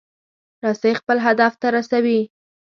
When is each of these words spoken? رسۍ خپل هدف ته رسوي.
رسۍ 0.63 0.93
خپل 0.99 1.17
هدف 1.25 1.53
ته 1.61 1.67
رسوي. 1.75 2.21